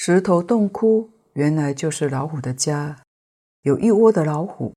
[0.00, 3.02] 石头洞窟原来就是老虎的家，
[3.62, 4.72] 有一窝的老虎。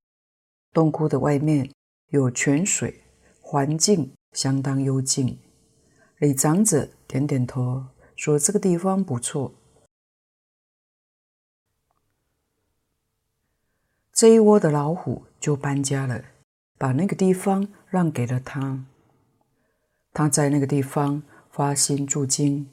[0.74, 1.72] 洞窟的外面
[2.07, 3.03] 有泉水，
[3.39, 5.38] 环境相当幽静。
[6.17, 9.53] 李长者点点头，说：“这个地方不错。”
[14.11, 16.26] 这一窝的老虎就搬家了，
[16.80, 18.84] 把那个地方让给了他。
[20.13, 22.67] 他在那个地方发心住经，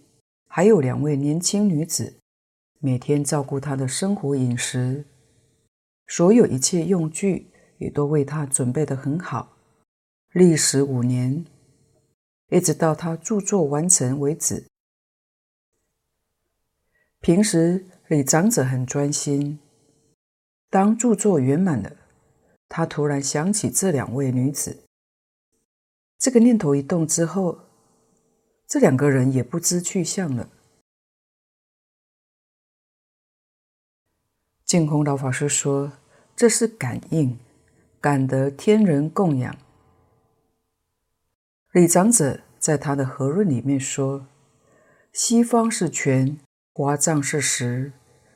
[0.46, 2.14] 还有两位年轻女子。
[2.80, 5.04] 每天照顾他的生活饮食，
[6.06, 9.56] 所有一切用具也都为他准备得很好。
[10.32, 11.44] 历时五年，
[12.50, 14.66] 一直到他著作完成为止。
[17.20, 19.58] 平时李长者很专心，
[20.70, 21.96] 当著作圆满了，
[22.68, 24.84] 他突然想起这两位女子。
[26.16, 27.58] 这个念头一动之后，
[28.68, 30.48] 这两个人也不知去向了。
[34.68, 35.92] 净空老法师说
[36.36, 37.38] ：“这是感应，
[38.02, 39.56] 感得天人供养。”
[41.72, 44.26] 李长者在他的和论里面说
[45.10, 46.38] ：“西方是全，
[46.74, 47.92] 华藏是实，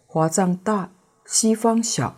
[0.06, 0.90] 华藏大，
[1.26, 2.16] 西方小。”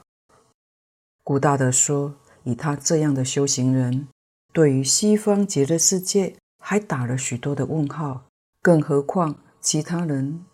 [1.25, 4.07] 古大德说：“以他这样的修行人，
[4.53, 8.27] 对于西方极乐世界还打了许多的问号，
[8.63, 10.45] 更何况其他人？”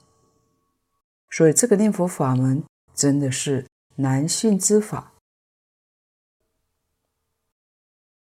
[1.29, 2.65] 所以这个念佛法门。
[3.01, 3.65] 真的是
[3.97, 5.15] 难信之法。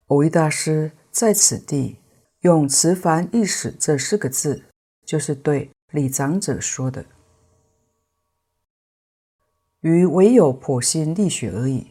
[0.07, 1.99] 蕅益大师在此地
[2.43, 4.63] 用“持凡意识”这四个字，
[5.05, 7.05] 就是对李长者说的，
[9.81, 11.89] 于唯有剖心沥血而已。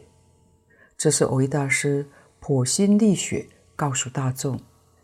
[0.96, 2.08] 这是蕅益大师
[2.40, 4.62] 剖心沥血告诉大众，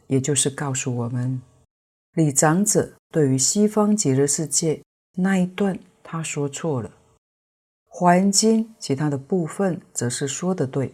[0.07, 1.41] 也就是告诉我们，
[2.13, 4.81] 李长者对于西方极乐世界
[5.15, 6.89] 那一段，他说错了。
[7.99, 10.93] 《华严经》其他的部分则是说的对，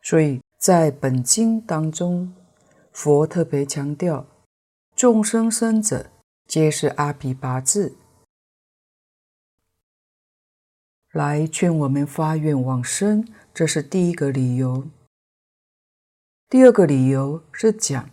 [0.00, 2.34] 所以在本经当中，
[2.90, 4.26] 佛特别强调，
[4.96, 6.10] 众生生者
[6.46, 7.94] 皆是阿鞞跋致，
[11.10, 14.88] 来劝我们发愿往生，这是第一个理由。
[16.48, 18.08] 第二个理由是讲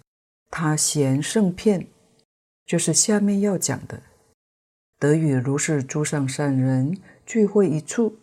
[0.49, 1.87] 他贤圣片，
[2.65, 4.03] 就是下面要讲的，
[4.99, 8.19] 得与如是诸上善人聚会一处。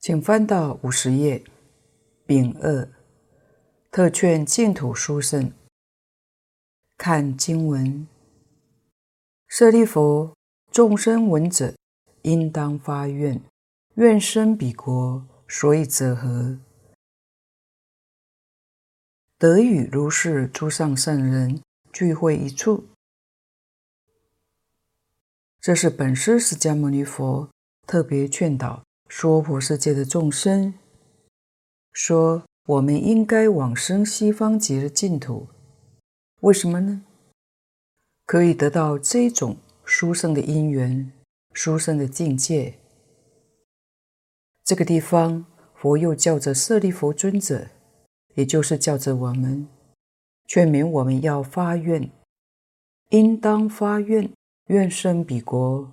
[0.00, 1.44] 请翻到五十页，
[2.26, 2.88] 丙二，
[3.92, 5.52] 特劝净土殊胜。
[6.96, 8.08] 看经文，
[9.46, 10.34] 舍利弗，
[10.72, 11.74] 众生闻者，
[12.22, 13.40] 应当发愿，
[13.94, 15.24] 愿生彼国。
[15.50, 16.58] 所以者何？
[19.38, 21.62] 得与如是诸上善人
[21.98, 22.84] 聚会一处。
[25.60, 27.50] 这是本师释迦牟尼佛
[27.88, 30.74] 特别劝导娑婆世界的众生，
[31.90, 35.48] 说我们应该往生西方极乐净土。
[36.42, 37.02] 为什么呢？
[38.24, 41.10] 可以得到这种殊胜的因缘、
[41.52, 42.78] 殊胜的境界。
[44.62, 45.44] 这个地方，
[45.74, 47.66] 佛又叫着舍利弗尊者，
[48.36, 49.66] 也就是叫着我们，
[50.48, 52.10] 劝勉我们要发愿，
[53.10, 54.32] 应当发愿，
[54.68, 55.92] 愿生彼国，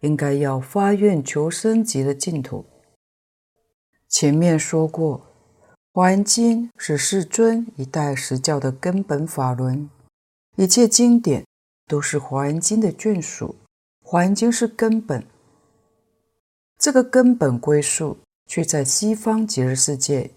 [0.00, 2.64] 应该要发愿求生极乐净土。
[4.08, 5.18] 前面说过，
[5.94, 9.88] 《华严经》是世尊一代实教的根本法轮，
[10.56, 11.46] 一切经典
[11.86, 13.54] 都是《华严经》的眷属，
[14.04, 15.24] 《华严经》是根本。
[16.76, 20.32] 这个根本归宿却在西方极乐世界，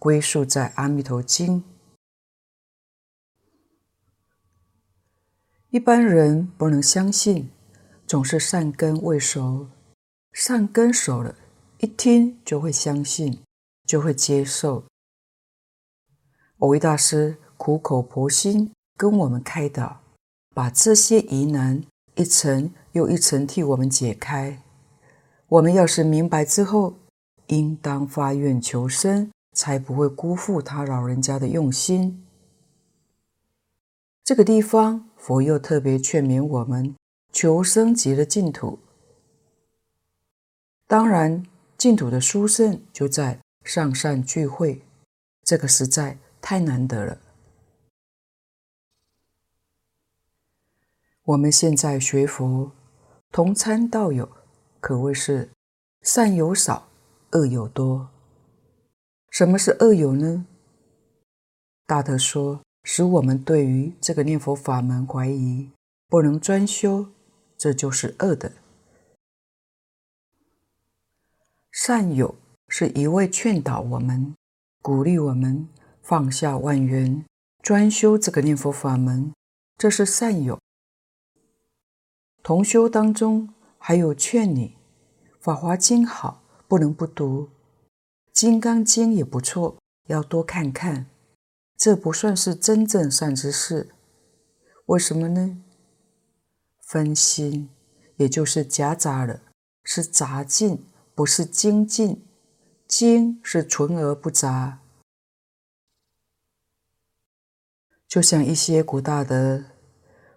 [0.00, 1.62] 归宿在《阿弥陀经》。
[5.70, 7.48] 一般人不能相信，
[8.04, 9.68] 总是善根未熟，
[10.32, 11.36] 善根熟了，
[11.78, 13.40] 一听就会相信，
[13.86, 14.82] 就会接受。
[16.58, 20.00] 蕅益大师苦口婆心跟我们开导，
[20.52, 21.84] 把这些疑难
[22.16, 24.60] 一层又一层替我们解开。
[25.46, 26.96] 我们要是明白之后，
[27.46, 32.26] 应当发愿求生，才不会辜负他老人家的用心。
[34.24, 36.96] 这个地方，佛又特别劝勉我们
[37.30, 38.78] 求生极乐净土。
[40.86, 41.44] 当然，
[41.76, 44.82] 净土的殊胜就在上善聚会，
[45.42, 47.20] 这个实在太难得了。
[51.24, 52.72] 我们现在学佛，
[53.30, 54.26] 同参道友。
[54.80, 55.50] 可谓是
[56.00, 56.88] 善有少，
[57.32, 58.08] 恶有多。
[59.28, 60.46] 什么是恶有呢？
[61.86, 62.62] 大德说，
[62.92, 65.70] 使我们对于这个念佛法门怀疑，
[66.08, 67.06] 不能专修，
[67.56, 68.50] 这就是恶的。
[71.70, 72.34] 善有
[72.66, 74.34] 是一味劝导我们，
[74.82, 75.68] 鼓励我们
[76.02, 77.24] 放下万缘，
[77.62, 79.32] 专修这个念佛法门，
[79.78, 80.58] 这是善有。
[82.42, 83.54] 同修当中。
[83.82, 84.76] 还有劝你，
[85.42, 87.44] 《法华经》好，不能不读；
[88.30, 89.78] 《金刚经》也不错，
[90.08, 91.06] 要多看看。
[91.80, 93.88] 这不算是真正善知识，
[94.84, 95.62] 为什么呢？
[96.82, 97.70] 分心，
[98.16, 99.40] 也就是夹杂了，
[99.82, 102.22] 是杂进，不是精进。
[102.86, 104.80] 精是纯而不杂。
[108.06, 109.64] 就像一些古大德，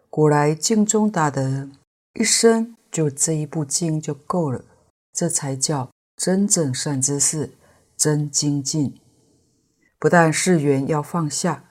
[0.10, 1.70] 古来经中大德，
[2.14, 2.78] 一生。
[2.90, 4.64] 就这一部经就够了，
[5.12, 7.52] 这才叫真正善知识，
[7.98, 9.02] 真精进。
[10.04, 11.64] 不但世缘要放下，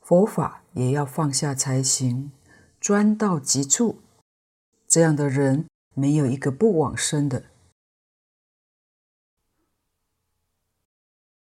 [0.00, 2.32] 佛法也要放下才行，
[2.80, 3.98] 专到极处。
[4.86, 7.44] 这样的人没有一个不往生的。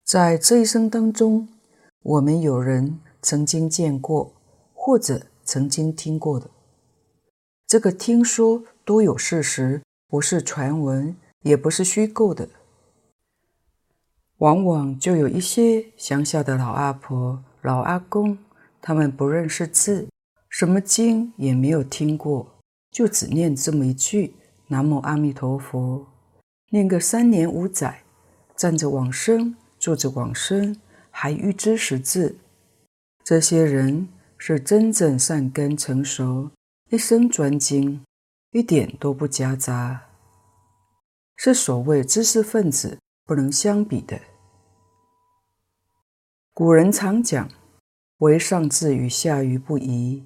[0.06, 1.50] 在这一生当中，
[2.04, 4.32] 我们有人曾经见过，
[4.76, 6.52] 或者曾经听过的，
[7.66, 8.64] 这个听说。
[8.84, 12.48] 都有事实，不是传闻，也不是虚构的。
[14.42, 18.36] 往往就有一些乡下的老阿婆、老阿公，
[18.82, 20.08] 他们不认识字，
[20.50, 22.56] 什么经也没有听过，
[22.90, 24.34] 就只念这么一句
[24.68, 26.08] “南无阿弥陀佛”，
[26.74, 28.02] 念个三年五载，
[28.56, 30.76] 站着往生，坐着往生，
[31.12, 32.36] 还预知识字。
[33.24, 36.50] 这些人是真正善根成熟，
[36.90, 38.02] 一生专精。
[38.54, 40.02] 一点都不夹杂，
[41.38, 44.20] 是所谓知识分子不能相比的。
[46.54, 47.50] 古人常讲
[48.20, 50.26] “唯上智与下愚不移”，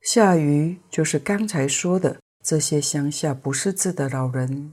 [0.00, 4.72] 下愚就是刚才说的这些乡下不识字的老人，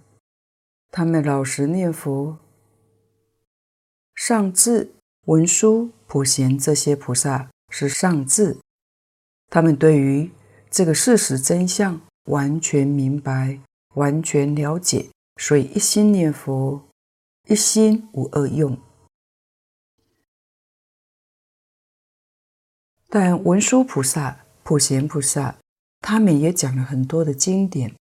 [0.91, 2.39] 他们老实念佛，
[4.15, 4.93] 上智、
[5.25, 8.57] 文殊、普贤这些菩萨是上智，
[9.49, 10.31] 他们对于
[10.71, 13.59] 这个事实真相完全明白、
[13.95, 16.86] 完全了解，所以一心念佛，
[17.49, 18.77] 一心无二用。
[23.07, 25.55] 但文殊菩萨、普贤菩萨，
[26.01, 27.95] 他们也讲了很多的经典。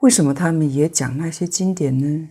[0.00, 2.28] 为什么他们也讲那些经典呢？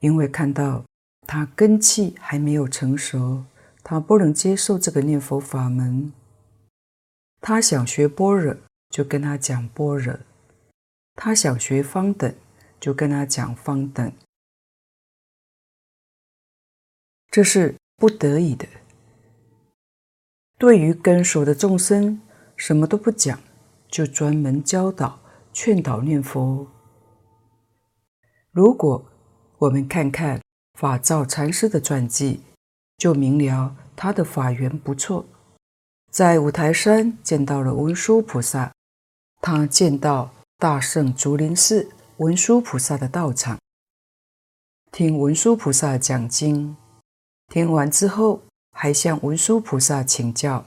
[0.00, 0.84] 因为看到
[1.26, 3.46] 他根器还没有成熟，
[3.82, 6.12] 他不能接受这个念佛法门。
[7.40, 8.54] 他想学般若，
[8.90, 10.18] 就跟他讲般若；
[11.14, 12.34] 他想学方等，
[12.80, 14.12] 就跟他讲方等。
[17.30, 18.66] 这是不得已的。
[20.58, 22.20] 对于根熟的众生，
[22.56, 23.40] 什么都不讲，
[23.88, 25.20] 就专门教导。
[25.50, 26.68] 劝导念佛。
[28.52, 29.04] 如果
[29.58, 30.40] 我们看看
[30.78, 32.42] 法照禅师的传记，
[32.96, 35.26] 就明了他的法缘不错。
[36.12, 38.72] 在五台山见到了文殊菩萨，
[39.40, 43.60] 他见到大圣竹林寺文殊菩萨的道场，
[44.90, 46.76] 听文殊菩萨讲经，
[47.46, 48.42] 听完之后
[48.72, 50.64] 还向文殊菩萨请教。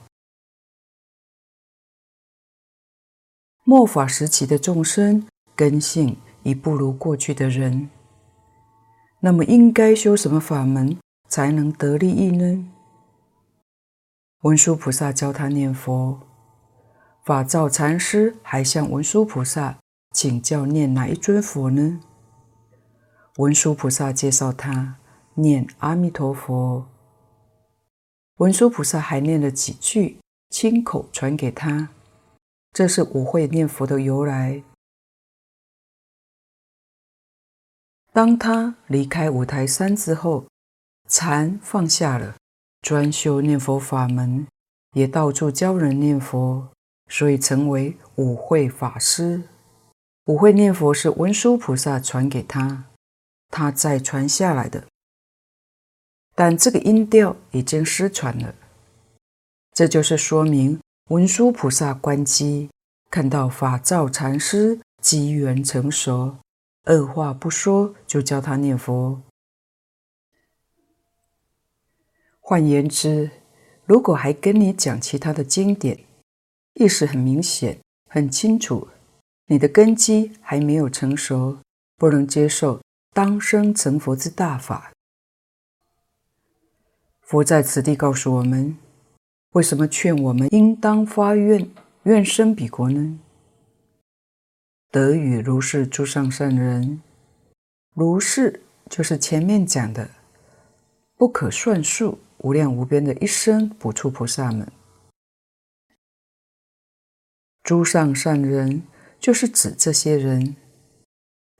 [3.64, 7.90] 末法时期的众生根性已不如过去的人，
[9.20, 10.98] 那么应该修什么法门
[11.28, 12.66] 才能得利益呢？
[14.40, 16.18] 文殊菩萨教他念佛，
[17.22, 19.76] 法照禅师还向文殊菩萨
[20.12, 22.00] 请教念哪一尊佛呢？
[23.38, 24.98] 文殊菩萨介绍他
[25.34, 26.86] 念阿弥陀佛，
[28.36, 30.18] 文殊菩萨还念了几句，
[30.50, 31.88] 亲口传给他。
[32.72, 34.62] 这是五会念佛的由来。
[38.12, 40.46] 当他离开五台山之后，
[41.08, 42.36] 禅放下了，
[42.82, 44.46] 专修念佛法门，
[44.92, 46.68] 也到处教人念佛，
[47.08, 49.42] 所以成为五会法师。
[50.26, 52.84] 五会念佛是文殊菩萨传给他，
[53.50, 54.84] 他再传下来的。
[56.34, 58.54] 但这个音调已经失传了，
[59.72, 60.80] 这就是说明。
[61.08, 62.70] 文殊菩萨关机，
[63.10, 66.36] 看到法照禅师机缘成熟，
[66.84, 69.20] 二话不说就教他念佛。
[72.38, 73.30] 换言之，
[73.84, 75.98] 如果还跟你讲其他的经典，
[76.74, 78.88] 意思很明显、很清楚，
[79.52, 81.58] 你的根基还没有成熟，
[81.98, 82.80] 不能接受
[83.12, 84.90] 当生成佛之大法。
[87.20, 88.78] 佛在此地告诉我们。
[89.50, 91.68] 为什么劝我们应当发愿，
[92.04, 93.18] 愿生彼国呢？
[94.90, 97.02] 得与如是诸上善人，
[97.92, 100.08] 如是就是前面讲的
[101.18, 104.66] 不可算数、无量无边的一生补处菩萨们。
[107.62, 108.82] 诸上善人
[109.22, 110.56] 就是指这些人，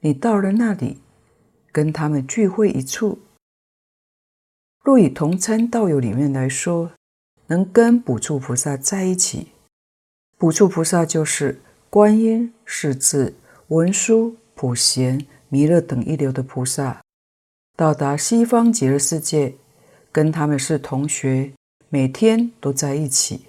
[0.01, 1.01] 你到了那里，
[1.71, 3.17] 跟他们聚会一处。
[4.83, 6.91] 若以同参道友里面来说。
[7.47, 9.49] 能跟补处菩萨在一起，
[10.37, 13.35] 补处菩萨就是观音、势至、
[13.67, 17.03] 文殊、普贤、弥勒等一流的菩萨，
[17.75, 19.55] 到达西方极乐世界，
[20.09, 21.51] 跟他们是同学，
[21.89, 23.45] 每天都在一起。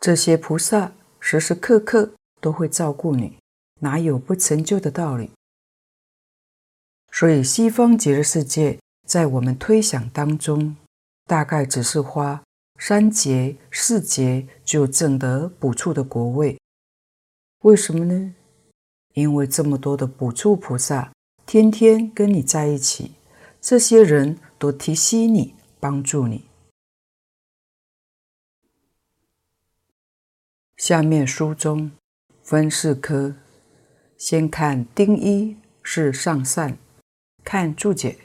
[0.00, 3.38] 这些菩萨时时刻刻都会照顾你，
[3.80, 5.30] 哪有不成就的道理？
[7.10, 8.78] 所以西方极乐世界。
[9.06, 10.76] 在我们推想当中，
[11.24, 12.42] 大概只是花
[12.78, 16.58] 三劫四劫就证得补处的果位。
[17.60, 18.34] 为什么呢？
[19.14, 21.10] 因为这么多的补处菩萨
[21.46, 23.12] 天天跟你在一起，
[23.62, 26.47] 这些人都提携你，帮助你。
[30.78, 31.90] 下面书中
[32.44, 33.34] 分四科，
[34.16, 36.78] 先看丁一是上善，
[37.42, 38.16] 看注解。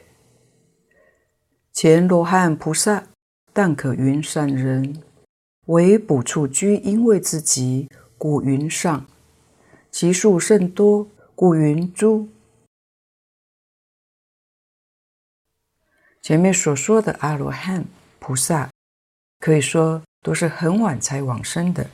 [1.72, 3.08] 前罗汉菩萨，
[3.52, 5.02] 但可云善人，
[5.66, 9.04] 为补处居因位之极，故云上；
[9.90, 12.28] 其数甚多，故云诸。
[16.22, 17.84] 前面所说的阿罗汉
[18.20, 18.70] 菩萨，
[19.40, 21.90] 可以说都是很晚才往生的。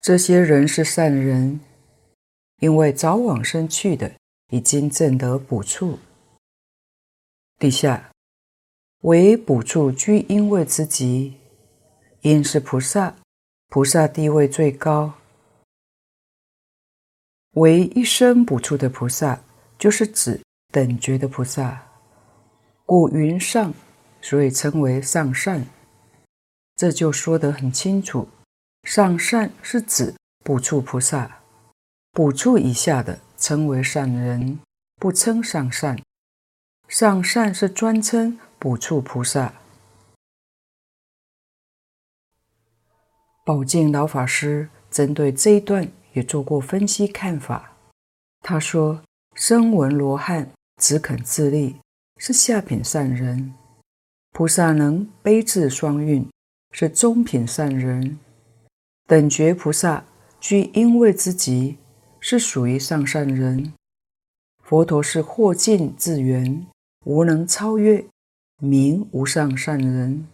[0.00, 1.60] 这些人是善人，
[2.60, 4.12] 因为早往生去的，
[4.50, 5.98] 已经证得补处。
[7.58, 8.10] 底下
[9.00, 11.34] 为补处居因位之极，
[12.22, 13.16] 因是菩萨，
[13.68, 15.12] 菩萨地位最高。
[17.52, 19.42] 为一生补处的菩萨，
[19.78, 20.40] 就是指
[20.72, 21.84] 等觉的菩萨。
[22.86, 23.74] 故云上，
[24.22, 25.66] 所以称为上善。
[26.76, 28.28] 这就说得很清楚，
[28.90, 31.42] 上善是指补处菩萨，
[32.12, 34.58] 补处以下的称为善人，
[34.96, 36.02] 不称上善。
[36.88, 39.52] 上善是专称补处菩萨。
[43.44, 47.76] 宝静老法师针对这一段也做过分析看法。
[48.40, 49.02] 他说
[49.36, 51.76] ：“声闻罗汉只肯自利，
[52.16, 53.52] 是下品善人；
[54.30, 56.26] 菩萨能悲智双运，
[56.70, 58.18] 是中品善人；
[59.08, 60.04] 等觉菩萨
[60.38, 61.78] 具因位之极，
[62.20, 63.72] 是属于上善人；
[64.62, 66.66] 佛陀是或尽自缘，
[67.06, 68.04] 无能超越，
[68.60, 70.28] 名无上善人。”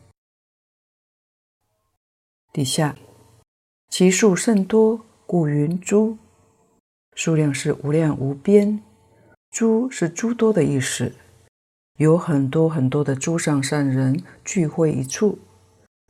[2.53, 2.97] 底下，
[3.91, 6.19] 其数甚多，故云诸，
[7.15, 8.83] 数量是无量无边，
[9.53, 11.13] 诸是诸多的意思，
[11.99, 15.39] 有很多很多的诸上善人聚会一处，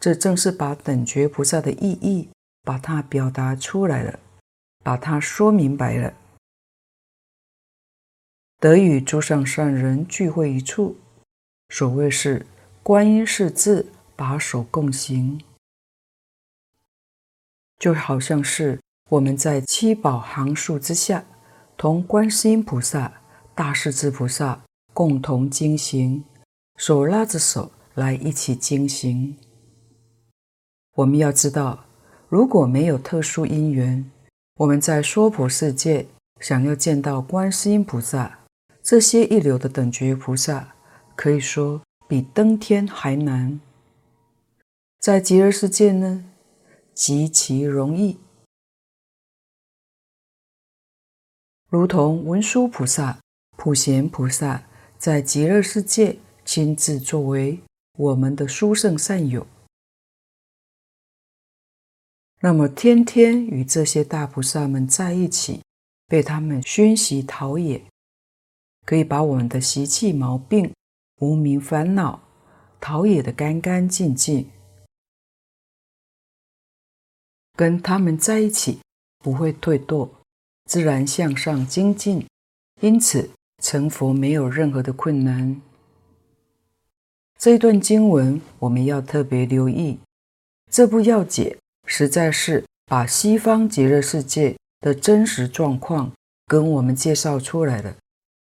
[0.01, 2.31] 这正是把等觉菩萨的意义，
[2.65, 4.19] 把它表达出来了，
[4.83, 6.15] 把它说明白了。
[8.59, 10.97] 得与诸上善人聚会一处，
[11.69, 12.47] 所谓是
[12.83, 15.41] 观音识字，把手共行。
[17.79, 21.27] 就好像是我们在七宝行树之下，
[21.77, 23.21] 同观世音菩萨、
[23.55, 24.63] 大势至菩萨
[24.95, 26.25] 共同经行，
[26.77, 29.37] 手拉着手来一起经行。
[30.95, 31.85] 我们要知道，
[32.35, 34.11] 如果没有特殊因缘，
[34.57, 36.05] 我们在娑婆世界
[36.41, 38.41] 想要见到观世音菩萨，
[38.83, 40.75] 这些一流的等觉菩萨，
[41.15, 43.61] 可以说比登天还难。
[44.99, 46.25] 在极乐世界呢？
[46.93, 48.19] 极其容易，
[51.71, 53.17] 如同文殊菩萨、
[53.57, 54.65] 普贤菩萨
[54.99, 57.61] 在极乐世界亲自作为
[57.97, 59.47] 我们的殊胜善友，
[62.45, 65.63] 那么天天与这些大菩萨们在一起，
[66.07, 67.81] 被他们熏习陶冶，
[68.85, 70.71] 可以把我们的习气毛病、
[71.21, 72.21] 无明烦恼
[72.79, 74.51] 陶冶得干干净净。
[77.57, 78.81] 跟他们在一起，
[79.21, 80.11] 不会退堕，
[80.67, 82.27] 自然向上精进，
[82.83, 83.31] 因此
[83.63, 85.63] 成佛没有任何的困难。
[87.39, 89.99] 这一段经文我们要特别留意，
[90.71, 91.57] 这部要解
[91.97, 96.11] 实在是把西方极乐世界的真实状况
[96.45, 97.95] 跟我们介绍出来了，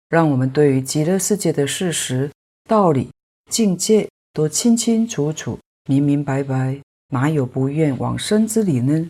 [0.09, 2.29] 让我们对于极乐世界的事实、
[2.67, 3.09] 道理、
[3.49, 6.77] 境界都清清楚楚、明明白白。
[7.07, 9.09] 哪有不愿往生之理呢？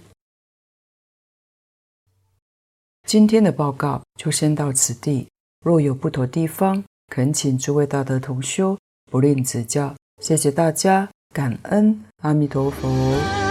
[3.08, 5.28] 今天的报告就先到此地，
[5.66, 8.78] 若有不妥地方，恳请诸位大德同修
[9.10, 9.96] 不吝指教。
[10.22, 13.47] 谢谢大家，感恩阿弥陀佛。